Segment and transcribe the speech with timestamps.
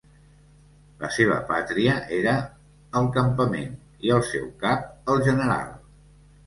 [1.03, 2.35] La seva pàtria era
[3.03, 5.75] el campament i el seu cap el general.